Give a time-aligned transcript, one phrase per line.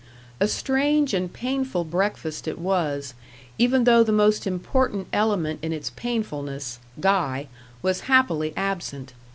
[0.39, 3.13] A strange and painful breakfast it was,
[3.59, 7.49] even though the most important element in its painfulness, Guy,
[7.83, 9.13] was happily absent.